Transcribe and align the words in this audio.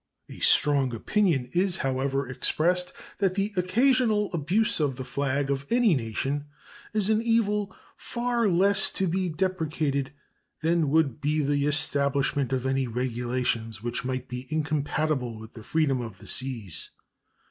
A 0.29 0.39
strong 0.39 0.95
opinion 0.95 1.47
is, 1.53 1.77
however, 1.77 2.27
expressed 2.27 2.91
that 3.19 3.35
the 3.35 3.53
occasional 3.55 4.33
abuse 4.33 4.79
of 4.79 4.95
the 4.95 5.03
flag 5.03 5.51
of 5.51 5.67
any 5.69 5.93
nation 5.93 6.45
is 6.91 7.11
an 7.11 7.21
evil 7.21 7.75
far 7.97 8.49
less 8.49 8.91
to 8.93 9.05
be 9.07 9.29
deprecated 9.29 10.11
than 10.63 10.89
would 10.89 11.21
be 11.21 11.43
the 11.43 11.67
establishment 11.67 12.51
of 12.51 12.65
any 12.65 12.87
regulations 12.87 13.83
which 13.83 14.03
might 14.03 14.27
be 14.27 14.47
incompatible 14.49 15.37
with 15.37 15.53
the 15.53 15.61
freedom 15.63 16.01
of 16.01 16.17
the 16.17 16.25
seas. 16.25 16.89